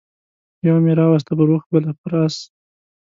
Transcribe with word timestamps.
يوه 0.65 0.79
مې 0.83 0.93
راوسته 0.99 1.33
پر 1.39 1.47
اوښ 1.51 1.63
بله 1.73 1.91
پر 2.01 2.13
اس 2.23 2.35